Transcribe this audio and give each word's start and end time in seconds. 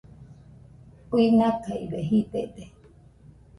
Uinakaibe 1.13 1.99
jidede 2.07 2.63